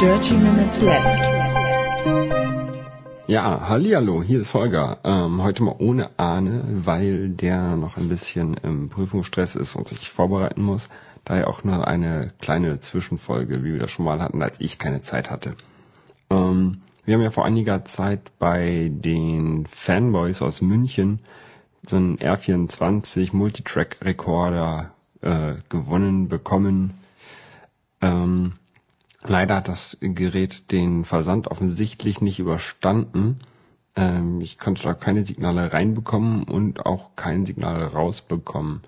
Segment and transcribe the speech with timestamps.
[0.00, 1.04] 30 minutes left.
[3.26, 4.96] Ja, hallihallo, hier ist Holger.
[5.04, 10.08] Ähm, heute mal ohne Ahne, weil der noch ein bisschen im Prüfungsstress ist und sich
[10.08, 10.88] vorbereiten muss.
[11.26, 15.02] Daher auch nur eine kleine Zwischenfolge, wie wir das schon mal hatten, als ich keine
[15.02, 15.54] Zeit hatte.
[16.30, 21.20] Ähm, wir haben ja vor einiger Zeit bei den Fanboys aus München
[21.86, 26.94] so einen R24 Multitrack Recorder äh, gewonnen bekommen.
[28.00, 28.54] Ähm,
[29.22, 33.40] leider hat das Gerät den Versand offensichtlich nicht überstanden.
[33.96, 38.82] Ähm, ich konnte da keine Signale reinbekommen und auch kein Signal rausbekommen.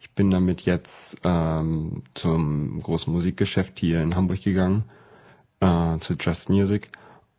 [0.00, 4.84] Ich bin damit jetzt ähm, zum großen Musikgeschäft hier in Hamburg gegangen,
[5.60, 6.90] äh, zu Just Music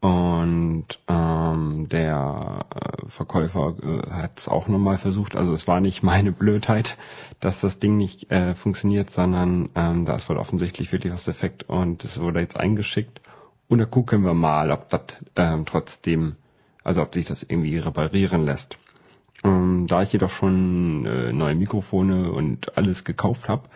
[0.02, 5.36] und ähm, der äh, Verkäufer äh, hat es auch nochmal versucht.
[5.36, 6.97] Also es war nicht meine Blödheit,
[7.41, 11.64] dass das Ding nicht äh, funktioniert, sondern ähm, da ist wohl offensichtlich wirklich was defekt
[11.67, 13.19] und es wurde jetzt eingeschickt.
[13.67, 15.02] Und da gucken wir mal, ob das
[15.36, 16.38] ähm, trotzdem,
[16.84, 18.78] also ob sich das irgendwie reparieren lässt.
[19.44, 23.69] Ähm, da ich jedoch schon äh, neue Mikrofone und alles gekauft habe,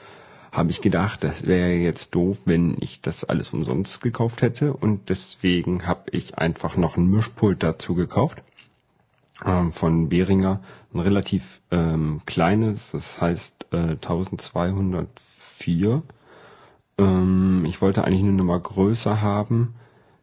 [0.53, 5.09] habe ich gedacht, das wäre jetzt doof, wenn ich das alles umsonst gekauft hätte und
[5.09, 8.43] deswegen habe ich einfach noch ein Mischpult dazu gekauft
[9.43, 10.61] ähm, von Behringer,
[10.93, 16.03] ein relativ ähm, kleines, das heißt äh, 1204.
[16.99, 19.73] Ähm, ich wollte eigentlich eine Nummer größer haben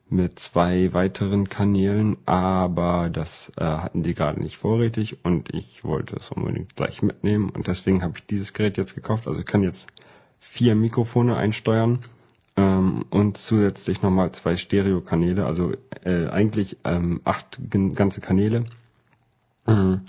[0.08, 6.14] mit zwei weiteren Kanälen, aber das äh, hatten die gerade nicht vorrätig und ich wollte
[6.16, 9.26] es unbedingt gleich mitnehmen und deswegen habe ich dieses Gerät jetzt gekauft.
[9.26, 9.90] Also ich kann jetzt
[10.40, 12.00] vier Mikrofone einsteuern
[12.56, 15.72] ähm, und zusätzlich nochmal zwei Stereokanäle, also
[16.04, 17.60] äh, eigentlich ähm, acht
[17.94, 18.64] ganze Kanäle.
[19.66, 20.00] Mhm.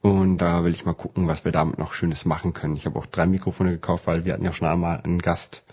[0.00, 2.76] Und da will ich mal gucken, was wir damit noch Schönes machen können.
[2.76, 5.64] Ich habe auch drei Mikrofone gekauft, weil wir hatten ja schon einmal einen Gast.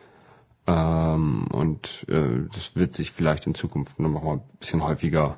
[0.66, 5.38] Ähm, und äh, das wird sich vielleicht in Zukunft noch mal ein bisschen häufiger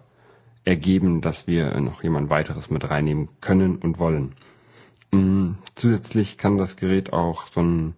[0.63, 4.33] ergeben, dass wir noch jemand weiteres mit reinnehmen können und wollen.
[5.11, 5.57] Mhm.
[5.75, 7.95] Zusätzlich kann das Gerät auch so ein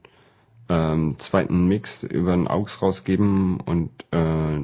[0.69, 4.59] ähm, zweiten Mix über den AUX rausgeben und äh,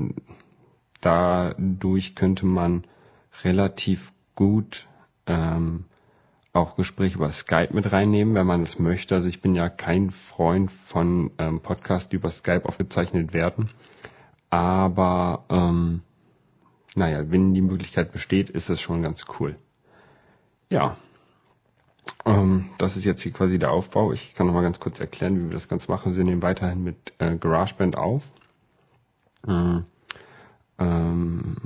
[1.02, 2.84] dadurch könnte man
[3.44, 4.88] relativ gut
[5.26, 5.86] ähm,
[6.54, 9.16] auch Gespräche über Skype mit reinnehmen, wenn man das möchte.
[9.16, 13.70] Also ich bin ja kein Freund von ähm, Podcasts, die über Skype aufgezeichnet werden.
[14.52, 16.02] Aber ähm,
[16.94, 19.56] naja, wenn die Möglichkeit besteht, ist das schon ganz cool.
[20.70, 20.96] Ja,
[22.26, 24.14] ähm, das ist jetzt hier quasi der Aufbau.
[24.14, 26.16] Ich kann noch mal ganz kurz erklären, wie wir das Ganze machen.
[26.16, 28.24] Wir nehmen weiterhin mit äh, GarageBand auf.
[29.46, 29.86] Mhm.
[30.80, 31.58] Ähm,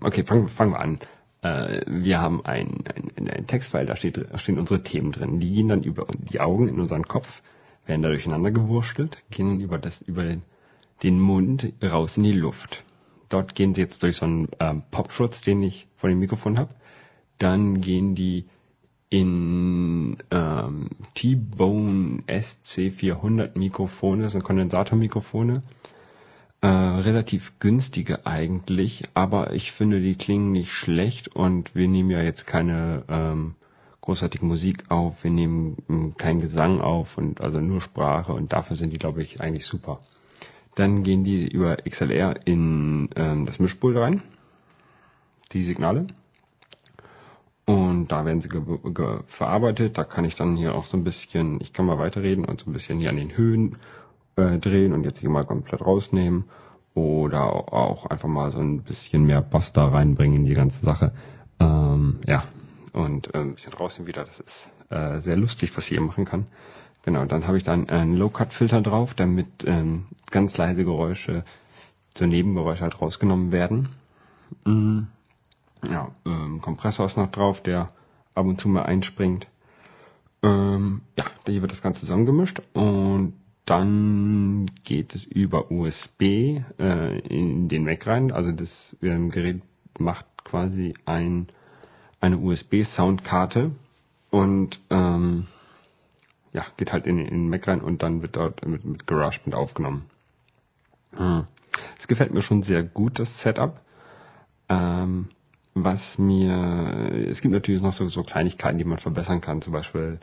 [0.00, 0.98] okay, fangen, fangen wir an.
[1.42, 5.40] Äh, wir haben ein, ein, ein Textfile, da, steht, da stehen unsere Themen drin.
[5.40, 7.42] Die gehen dann über die Augen in unseren Kopf,
[7.86, 10.42] werden da durcheinander gewurstelt, gehen dann über, das, über den,
[11.02, 12.84] den Mund raus in die Luft.
[13.28, 16.74] Dort gehen sie jetzt durch so einen ähm, Popschutz, den ich vor dem Mikrofon habe.
[17.38, 18.46] Dann gehen die
[19.14, 25.62] in ähm, T-Bone SC400 Mikrofone, das sind Kondensatormikrofone,
[26.62, 32.22] äh, relativ günstige eigentlich, aber ich finde die klingen nicht schlecht und wir nehmen ja
[32.22, 33.54] jetzt keine ähm,
[34.00, 38.74] großartige Musik auf, wir nehmen ähm, keinen Gesang auf und also nur Sprache und dafür
[38.74, 40.00] sind die glaube ich eigentlich super.
[40.74, 44.22] Dann gehen die über XLR in ähm, das Mischpult rein,
[45.52, 46.08] die Signale
[48.04, 48.50] und da werden sie
[49.28, 49.96] verarbeitet.
[49.96, 52.68] Da kann ich dann hier auch so ein bisschen, ich kann mal weiterreden und so
[52.68, 53.76] ein bisschen hier an den Höhen
[54.36, 56.44] äh, drehen und jetzt hier mal komplett rausnehmen.
[56.92, 61.12] Oder auch einfach mal so ein bisschen mehr Bass da reinbringen in die ganze Sache.
[61.58, 62.44] Ähm, ja,
[62.92, 64.22] und äh, ein bisschen rausnehmen wieder.
[64.22, 66.44] Das ist äh, sehr lustig, was ich hier machen kann.
[67.06, 71.42] Genau, dann habe ich dann einen Low-Cut-Filter drauf, damit ähm, ganz leise Geräusche,
[72.14, 73.88] so Nebengeräusche halt rausgenommen werden.
[74.66, 75.06] Mhm
[75.90, 77.88] ja, ähm, Kompressor ist noch drauf, der
[78.34, 79.46] ab und zu mal einspringt.
[80.42, 83.34] Ähm, ja, hier wird das Ganze zusammengemischt und
[83.64, 86.22] dann geht es über USB
[86.78, 88.30] äh, in den Mac rein.
[88.30, 89.62] Also das ähm, Gerät
[89.98, 91.48] macht quasi ein,
[92.20, 93.70] eine USB-Soundkarte
[94.30, 95.46] und ähm,
[96.52, 99.54] ja, geht halt in, in den Mac rein und dann wird dort mit, mit GarageBand
[99.54, 100.04] aufgenommen.
[101.12, 101.46] Es hm.
[102.06, 103.80] gefällt mir schon sehr gut, das Setup.
[104.68, 105.28] Ähm,
[105.84, 109.62] was mir, es gibt natürlich noch so, so Kleinigkeiten, die man verbessern kann.
[109.62, 110.18] Zum Beispiel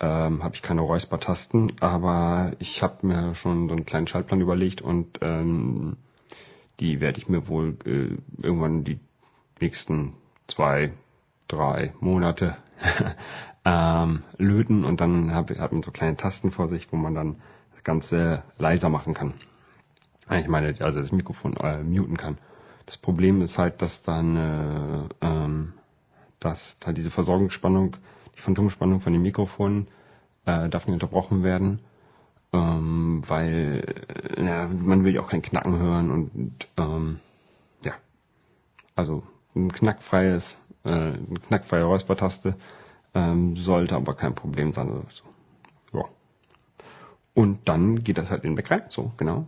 [0.00, 4.82] ähm, habe ich keine Räuspertasten, aber ich habe mir schon so einen kleinen Schaltplan überlegt
[4.82, 5.96] und ähm,
[6.80, 8.98] die werde ich mir wohl äh, irgendwann die
[9.60, 10.14] nächsten
[10.46, 10.92] zwei,
[11.48, 12.56] drei Monate
[13.64, 17.36] ähm, löten und dann hab, hat man so kleine Tasten vor sich, wo man dann
[17.74, 19.34] das Ganze leiser machen kann.
[20.32, 22.38] Ich meine, also das Mikrofon äh, muten kann.
[22.90, 25.74] Das Problem ist halt, dass dann, äh, ähm,
[26.40, 27.96] dass da diese Versorgungsspannung,
[28.36, 29.86] die Phantomspannung von den Mikrofonen
[30.44, 31.78] äh, darf nicht unterbrochen werden,
[32.52, 33.84] ähm, weil
[34.36, 37.20] äh, ja, man will ja auch kein Knacken hören und ähm,
[37.84, 37.92] ja,
[38.96, 39.22] also
[39.54, 42.56] ein knackfreies, äh, eine knackfreie Räuspertaste
[43.14, 44.90] ähm, sollte aber kein Problem sein.
[44.90, 45.22] Oder so.
[45.96, 46.06] Ja.
[47.34, 49.46] Und dann geht das halt in den Back rein, so genau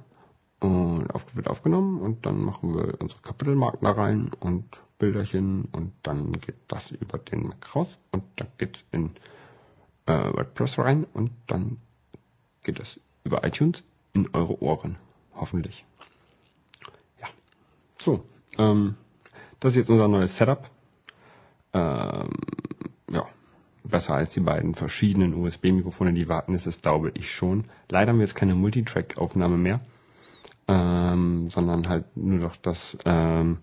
[0.62, 4.64] und auf, wird aufgenommen und dann machen wir unsere Kapitelmarken da rein und
[4.99, 9.11] Bilderchen und dann geht das über den Mac raus und dann geht's in
[10.06, 11.79] äh, WordPress rein und dann
[12.62, 13.82] geht das über iTunes
[14.12, 14.97] in eure Ohren.
[15.35, 15.85] Hoffentlich.
[17.20, 17.26] Ja.
[18.00, 18.25] So,
[18.58, 18.94] ähm,
[19.58, 20.70] das ist jetzt unser neues Setup.
[21.73, 22.31] Ähm,
[23.11, 23.26] ja,
[23.82, 27.65] besser als die beiden verschiedenen USB-Mikrofone, die warten, ist es, glaube ich schon.
[27.88, 29.81] Leider haben wir jetzt keine Multitrack-Aufnahme mehr
[30.69, 33.59] ähm, sondern halt nur noch das, ähm,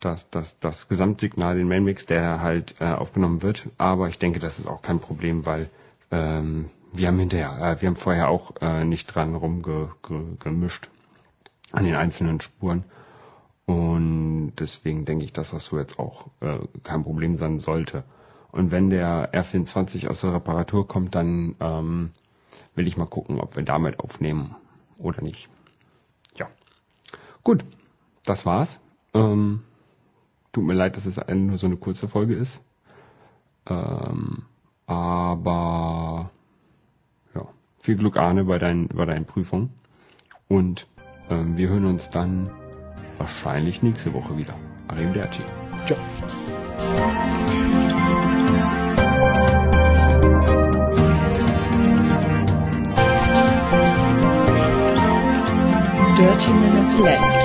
[0.00, 3.68] das, das, das Gesamtsignal, den Mainmix, der halt äh, aufgenommen wird.
[3.78, 5.70] Aber ich denke, das ist auch kein Problem, weil
[6.10, 10.88] ähm, wir haben hinterher, äh, wir haben vorher auch äh, nicht dran rumgemischt
[11.72, 12.84] an den einzelnen Spuren.
[13.64, 18.04] Und deswegen denke ich, dass das so jetzt auch äh, kein Problem sein sollte.
[18.50, 22.10] Und wenn der R24 aus der Reparatur kommt, dann ähm,
[22.74, 24.54] will ich mal gucken, ob wir damit aufnehmen
[24.98, 25.48] oder nicht.
[27.44, 27.64] Gut,
[28.24, 28.78] das war's.
[29.14, 29.62] Ähm,
[30.52, 32.60] tut mir leid, dass es nur so eine kurze Folge ist.
[33.66, 34.42] Ähm,
[34.86, 36.30] aber
[37.34, 37.46] ja,
[37.80, 39.70] viel Glück Arne bei, dein, bei deinen Prüfungen.
[40.48, 40.86] Und
[41.30, 42.50] ähm, wir hören uns dann
[43.18, 44.54] wahrscheinlich nächste Woche wieder.
[44.88, 45.42] Arrivederci.
[45.86, 45.98] Ciao.
[56.82, 57.41] Dirty Minutes Left.